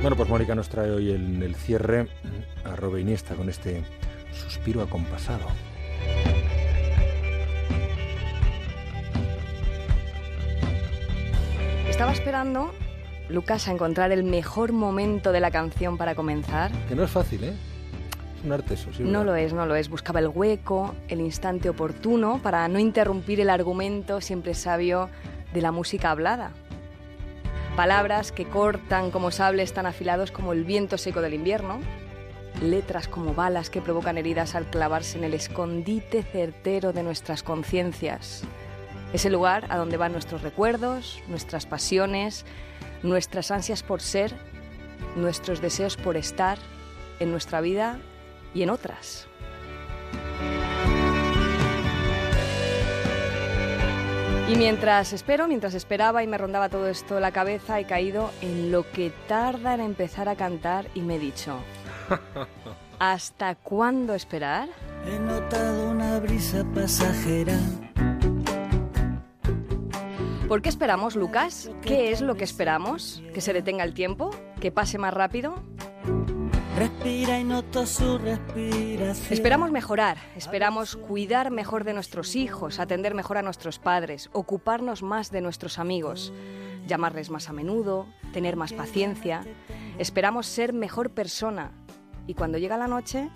Bueno, 0.00 0.14
pues 0.16 0.28
Mónica 0.28 0.54
nos 0.54 0.68
trae 0.68 0.92
hoy 0.92 1.10
en 1.10 1.42
el 1.42 1.56
cierre 1.56 2.06
a 2.64 2.76
Robe 2.76 3.00
Iniesta 3.00 3.34
con 3.34 3.48
este 3.48 3.82
suspiro 4.32 4.80
acompasado. 4.80 5.44
Estaba 11.88 12.12
esperando, 12.12 12.72
Lucas, 13.28 13.66
a 13.66 13.72
encontrar 13.72 14.12
el 14.12 14.22
mejor 14.22 14.72
momento 14.72 15.32
de 15.32 15.40
la 15.40 15.50
canción 15.50 15.98
para 15.98 16.14
comenzar. 16.14 16.70
Que 16.88 16.94
no 16.94 17.02
es 17.02 17.10
fácil, 17.10 17.42
¿eh? 17.42 17.54
Es 18.38 18.44
un 18.44 18.52
arte 18.52 18.74
eso, 18.74 18.92
sí. 18.92 19.02
No 19.02 19.24
lo 19.24 19.34
es, 19.34 19.52
no 19.52 19.66
lo 19.66 19.74
es. 19.74 19.88
Buscaba 19.88 20.20
el 20.20 20.28
hueco, 20.28 20.94
el 21.08 21.20
instante 21.20 21.68
oportuno 21.68 22.40
para 22.40 22.68
no 22.68 22.78
interrumpir 22.78 23.40
el 23.40 23.50
argumento 23.50 24.20
siempre 24.20 24.54
sabio 24.54 25.10
de 25.52 25.60
la 25.60 25.72
música 25.72 26.12
hablada. 26.12 26.52
Palabras 27.78 28.32
que 28.32 28.44
cortan 28.44 29.12
como 29.12 29.30
sables 29.30 29.72
tan 29.72 29.86
afilados 29.86 30.32
como 30.32 30.52
el 30.52 30.64
viento 30.64 30.98
seco 30.98 31.20
del 31.20 31.34
invierno. 31.34 31.78
Letras 32.60 33.06
como 33.06 33.34
balas 33.34 33.70
que 33.70 33.80
provocan 33.80 34.18
heridas 34.18 34.56
al 34.56 34.66
clavarse 34.66 35.16
en 35.16 35.22
el 35.22 35.32
escondite 35.32 36.24
certero 36.24 36.92
de 36.92 37.04
nuestras 37.04 37.44
conciencias. 37.44 38.42
Ese 39.12 39.30
lugar 39.30 39.66
a 39.68 39.76
donde 39.76 39.96
van 39.96 40.10
nuestros 40.10 40.42
recuerdos, 40.42 41.22
nuestras 41.28 41.66
pasiones, 41.66 42.46
nuestras 43.04 43.52
ansias 43.52 43.84
por 43.84 44.00
ser, 44.00 44.34
nuestros 45.14 45.60
deseos 45.60 45.96
por 45.96 46.16
estar 46.16 46.58
en 47.20 47.30
nuestra 47.30 47.60
vida 47.60 48.00
y 48.54 48.64
en 48.64 48.70
otras. 48.70 49.28
Y 54.48 54.56
mientras 54.56 55.12
espero, 55.12 55.46
mientras 55.46 55.74
esperaba 55.74 56.22
y 56.22 56.26
me 56.26 56.38
rondaba 56.38 56.70
todo 56.70 56.88
esto 56.88 57.20
la 57.20 57.32
cabeza, 57.32 57.78
he 57.80 57.84
caído 57.84 58.30
en 58.40 58.72
lo 58.72 58.90
que 58.90 59.12
tarda 59.28 59.74
en 59.74 59.80
empezar 59.80 60.26
a 60.26 60.36
cantar 60.36 60.86
y 60.94 61.02
me 61.02 61.16
he 61.16 61.18
dicho, 61.18 61.58
¿hasta 62.98 63.56
cuándo 63.56 64.14
esperar? 64.14 64.70
He 65.06 65.18
notado 65.18 65.90
una 65.90 66.18
brisa 66.18 66.64
pasajera. 66.74 67.58
¿Por 70.48 70.62
qué 70.62 70.70
esperamos, 70.70 71.14
Lucas? 71.14 71.70
¿Qué 71.82 72.10
es 72.10 72.22
lo 72.22 72.34
que 72.36 72.44
esperamos? 72.44 73.22
¿Que 73.34 73.42
se 73.42 73.52
detenga 73.52 73.84
el 73.84 73.92
tiempo? 73.92 74.30
¿Que 74.60 74.72
pase 74.72 74.96
más 74.96 75.12
rápido? 75.12 75.62
Respira 76.78 77.40
y 77.40 77.44
noto 77.44 77.86
su 77.86 78.18
respiración. 78.18 79.32
Esperamos 79.32 79.72
mejorar, 79.72 80.16
esperamos 80.36 80.94
cuidar 80.94 81.50
mejor 81.50 81.82
de 81.82 81.92
nuestros 81.92 82.36
hijos, 82.36 82.78
atender 82.78 83.14
mejor 83.14 83.36
a 83.36 83.42
nuestros 83.42 83.80
padres, 83.80 84.30
ocuparnos 84.32 85.02
más 85.02 85.32
de 85.32 85.40
nuestros 85.40 85.80
amigos, 85.80 86.32
llamarles 86.86 87.30
más 87.30 87.48
a 87.48 87.52
menudo, 87.52 88.06
tener 88.32 88.54
más 88.54 88.72
paciencia. 88.72 89.44
Esperamos 89.98 90.46
ser 90.46 90.72
mejor 90.72 91.10
persona 91.10 91.72
y 92.28 92.34
cuando 92.34 92.58
llega 92.58 92.76
la 92.76 92.86
noche, 92.86 93.28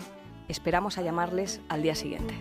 esperamos 0.47 0.97
a 0.99 1.03
llamarles 1.03 1.61
al 1.69 1.83
día 1.83 1.97
siguiente. 1.97 2.35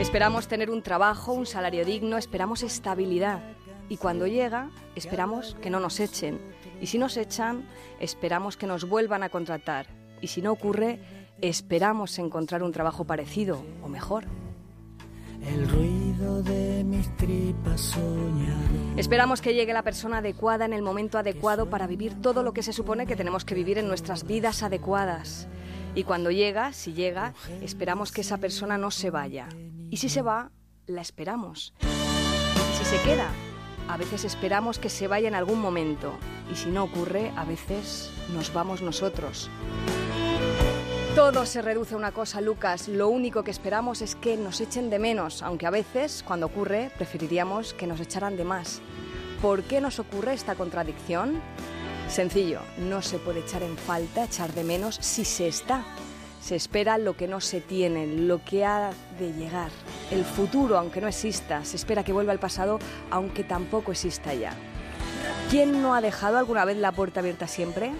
Esperamos 0.00 0.48
tener 0.48 0.68
un 0.68 0.82
trabajo, 0.82 1.32
un 1.32 1.46
salario 1.46 1.84
digno, 1.84 2.18
esperamos 2.18 2.64
estabilidad. 2.64 3.40
Y 3.88 3.96
cuando 3.98 4.26
llega, 4.26 4.70
esperamos 4.94 5.56
que 5.60 5.70
no 5.70 5.80
nos 5.80 6.00
echen. 6.00 6.40
Y 6.80 6.86
si 6.86 6.98
nos 6.98 7.16
echan, 7.16 7.68
esperamos 8.00 8.56
que 8.56 8.66
nos 8.66 8.88
vuelvan 8.88 9.22
a 9.22 9.28
contratar. 9.28 9.86
Y 10.20 10.28
si 10.28 10.40
no 10.40 10.52
ocurre, 10.52 11.00
esperamos 11.40 12.18
encontrar 12.18 12.62
un 12.62 12.72
trabajo 12.72 13.04
parecido 13.04 13.62
o 13.82 13.88
mejor. 13.88 14.24
El 15.46 15.68
ruido 15.68 16.42
de 16.42 16.84
mis 16.84 17.14
tripas 17.16 17.80
soñado. 17.80 18.96
Esperamos 18.96 19.42
que 19.42 19.52
llegue 19.52 19.74
la 19.74 19.82
persona 19.82 20.18
adecuada 20.18 20.64
en 20.64 20.72
el 20.72 20.80
momento 20.80 21.18
adecuado 21.18 21.68
para 21.68 21.86
vivir 21.86 22.20
todo 22.22 22.42
lo 22.42 22.54
que 22.54 22.62
se 22.62 22.72
supone 22.72 23.06
que 23.06 23.16
tenemos 23.16 23.44
que 23.44 23.54
vivir 23.54 23.76
en 23.76 23.86
nuestras 23.86 24.24
vidas 24.24 24.62
adecuadas. 24.62 25.48
Y 25.94 26.04
cuando 26.04 26.30
llega, 26.30 26.72
si 26.72 26.94
llega, 26.94 27.34
esperamos 27.60 28.10
que 28.10 28.22
esa 28.22 28.38
persona 28.38 28.78
no 28.78 28.90
se 28.90 29.10
vaya. 29.10 29.48
Y 29.90 29.98
si 29.98 30.08
se 30.08 30.22
va, 30.22 30.50
la 30.86 31.02
esperamos. 31.02 31.74
Si 32.78 32.84
se 32.84 33.00
queda, 33.02 33.28
a 33.88 33.96
veces 33.96 34.24
esperamos 34.24 34.78
que 34.78 34.88
se 34.88 35.08
vaya 35.08 35.28
en 35.28 35.34
algún 35.34 35.60
momento. 35.60 36.14
Y 36.50 36.56
si 36.56 36.70
no 36.70 36.84
ocurre, 36.84 37.32
a 37.36 37.44
veces 37.44 38.10
nos 38.32 38.52
vamos 38.52 38.82
nosotros. 38.82 39.50
Todo 41.14 41.46
se 41.46 41.62
reduce 41.62 41.94
a 41.94 41.98
una 41.98 42.12
cosa, 42.12 42.40
Lucas. 42.40 42.88
Lo 42.88 43.08
único 43.08 43.44
que 43.44 43.52
esperamos 43.52 44.02
es 44.02 44.16
que 44.16 44.36
nos 44.36 44.60
echen 44.60 44.90
de 44.90 44.98
menos, 44.98 45.42
aunque 45.42 45.66
a 45.66 45.70
veces, 45.70 46.24
cuando 46.26 46.46
ocurre, 46.46 46.90
preferiríamos 46.96 47.72
que 47.72 47.86
nos 47.86 48.00
echaran 48.00 48.36
de 48.36 48.44
más. 48.44 48.80
¿Por 49.40 49.62
qué 49.62 49.80
nos 49.80 50.00
ocurre 50.00 50.34
esta 50.34 50.56
contradicción? 50.56 51.40
Sencillo, 52.08 52.60
no 52.78 53.00
se 53.00 53.18
puede 53.18 53.40
echar 53.40 53.62
en 53.62 53.76
falta, 53.76 54.24
echar 54.24 54.52
de 54.54 54.64
menos 54.64 54.96
si 54.96 55.24
se 55.24 55.46
está. 55.46 55.84
Se 56.44 56.56
espera 56.56 56.98
lo 56.98 57.16
que 57.16 57.26
no 57.26 57.40
se 57.40 57.62
tiene, 57.62 58.06
lo 58.06 58.44
que 58.44 58.66
ha 58.66 58.90
de 59.18 59.32
llegar. 59.32 59.70
El 60.10 60.26
futuro, 60.26 60.76
aunque 60.76 61.00
no 61.00 61.08
exista, 61.08 61.64
se 61.64 61.76
espera 61.76 62.04
que 62.04 62.12
vuelva 62.12 62.32
al 62.32 62.38
pasado, 62.38 62.78
aunque 63.10 63.44
tampoco 63.44 63.92
exista 63.92 64.34
ya. 64.34 64.52
¿Quién 65.48 65.80
no 65.80 65.94
ha 65.94 66.02
dejado 66.02 66.36
alguna 66.36 66.66
vez 66.66 66.76
la 66.76 66.92
puerta 66.92 67.20
abierta 67.20 67.48
siempre? 67.48 67.92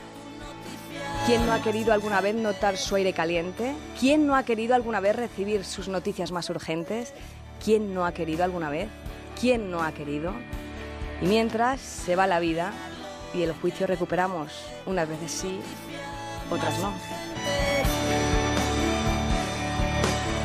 ¿Quién 1.25 1.47
no 1.47 1.55
ha 1.55 1.62
querido 1.62 1.94
alguna 1.94 2.21
vez 2.21 2.34
notar 2.34 2.77
su 2.77 2.97
aire 2.97 3.15
caliente? 3.15 3.72
¿Quién 3.99 4.27
no 4.27 4.37
ha 4.37 4.43
querido 4.43 4.75
alguna 4.75 5.00
vez 5.00 5.16
recibir 5.16 5.65
sus 5.65 5.88
noticias 5.88 6.31
más 6.31 6.50
urgentes? 6.50 7.15
¿Quién 7.65 7.94
no 7.94 8.05
ha 8.05 8.12
querido 8.12 8.44
alguna 8.44 8.69
vez? 8.69 8.91
¿Quién 9.41 9.71
no 9.71 9.82
ha 9.82 9.93
querido? 9.93 10.34
Y 11.22 11.26
mientras 11.28 11.81
se 11.81 12.15
va 12.15 12.26
la 12.26 12.41
vida 12.41 12.75
y 13.32 13.41
el 13.41 13.55
juicio 13.55 13.87
recuperamos, 13.87 14.53
unas 14.84 15.09
veces 15.09 15.32
sí, 15.32 15.61
otras 16.50 16.78
no. 16.81 16.93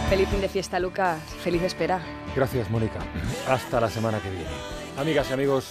Feliz 0.10 0.28
fin 0.30 0.42
de 0.42 0.50
fiesta, 0.50 0.80
Lucas. 0.80 1.22
Feliz 1.44 1.62
espera. 1.62 2.02
Gracias, 2.36 2.68
Mónica. 2.72 3.00
Hasta 3.48 3.80
la 3.80 3.90
semana 3.92 4.20
que 4.20 4.32
viene. 4.32 4.50
Amigas 4.98 5.30
y 5.30 5.34
amigos, 5.34 5.68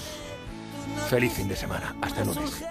feliz 1.11 1.33
fin 1.33 1.49
de 1.49 1.57
semana. 1.57 1.97
Hasta 2.01 2.23
el 2.23 2.29
lunes. 2.29 2.65